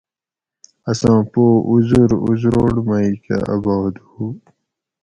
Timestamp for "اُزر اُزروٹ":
1.69-2.75